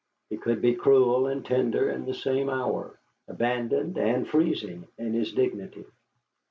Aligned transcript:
He 0.31 0.37
could 0.37 0.63
be 0.63 0.73
cruel 0.73 1.27
and 1.27 1.45
tender 1.45 1.91
in 1.91 2.05
the 2.07 2.15
same 2.15 2.49
hour; 2.49 2.99
abandoned 3.27 3.99
and 3.99 4.27
freezing 4.27 4.87
in 4.97 5.13
his 5.13 5.31
dignity. 5.31 5.85